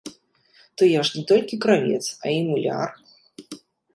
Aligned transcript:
То 0.77 0.83
я 0.91 1.01
ж 1.09 1.17
не 1.17 1.23
толькі 1.31 1.59
кравец, 1.65 2.01
а 2.25 2.33
і 2.37 2.39
муляр. 2.49 2.89